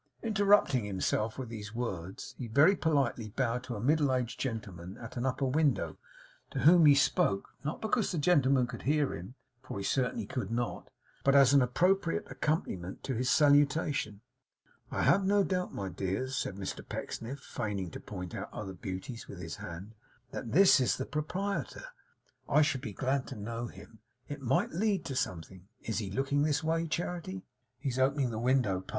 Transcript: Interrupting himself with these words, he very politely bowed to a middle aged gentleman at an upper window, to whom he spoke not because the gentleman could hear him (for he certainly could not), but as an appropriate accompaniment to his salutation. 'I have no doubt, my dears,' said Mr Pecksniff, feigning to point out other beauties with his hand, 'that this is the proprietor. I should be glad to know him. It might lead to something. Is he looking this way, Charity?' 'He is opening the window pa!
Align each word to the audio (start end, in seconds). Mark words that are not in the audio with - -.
Interrupting 0.23 0.83
himself 0.85 1.37
with 1.37 1.49
these 1.49 1.75
words, 1.75 2.33
he 2.39 2.47
very 2.47 2.75
politely 2.75 3.29
bowed 3.29 3.63
to 3.65 3.75
a 3.75 3.79
middle 3.79 4.11
aged 4.11 4.39
gentleman 4.39 4.97
at 4.97 5.15
an 5.15 5.27
upper 5.27 5.45
window, 5.45 5.99
to 6.49 6.61
whom 6.61 6.87
he 6.87 6.95
spoke 6.95 7.49
not 7.63 7.81
because 7.83 8.11
the 8.11 8.17
gentleman 8.17 8.65
could 8.65 8.81
hear 8.81 9.13
him 9.13 9.35
(for 9.61 9.77
he 9.77 9.83
certainly 9.83 10.25
could 10.25 10.49
not), 10.49 10.89
but 11.23 11.35
as 11.35 11.53
an 11.53 11.61
appropriate 11.61 12.25
accompaniment 12.31 13.03
to 13.03 13.13
his 13.13 13.29
salutation. 13.29 14.21
'I 14.91 15.03
have 15.03 15.23
no 15.23 15.43
doubt, 15.43 15.71
my 15.71 15.87
dears,' 15.87 16.35
said 16.35 16.55
Mr 16.55 16.83
Pecksniff, 16.83 17.37
feigning 17.39 17.91
to 17.91 17.99
point 17.99 18.33
out 18.33 18.49
other 18.51 18.73
beauties 18.73 19.27
with 19.27 19.37
his 19.39 19.57
hand, 19.57 19.93
'that 20.31 20.51
this 20.51 20.79
is 20.79 20.97
the 20.97 21.05
proprietor. 21.05 21.85
I 22.49 22.63
should 22.63 22.81
be 22.81 22.93
glad 22.93 23.27
to 23.27 23.35
know 23.35 23.67
him. 23.67 23.99
It 24.27 24.41
might 24.41 24.71
lead 24.71 25.05
to 25.05 25.15
something. 25.15 25.67
Is 25.83 25.99
he 25.99 26.09
looking 26.09 26.41
this 26.41 26.63
way, 26.63 26.87
Charity?' 26.87 27.45
'He 27.77 27.89
is 27.89 27.99
opening 27.99 28.31
the 28.31 28.39
window 28.39 28.81
pa! 28.81 28.87